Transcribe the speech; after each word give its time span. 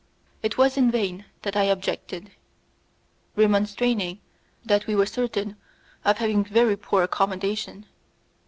It 0.41 0.57
was 0.57 0.77
in 0.77 0.89
vain 0.89 1.25
that 1.43 1.55
I 1.55 1.65
objected, 1.65 2.31
remonstrating 3.35 4.19
that 4.65 4.87
we 4.87 4.95
were 4.95 5.05
certain 5.05 5.57
of 6.03 6.17
having 6.17 6.43
very 6.43 6.75
poor 6.75 7.03
accommodation! 7.03 7.85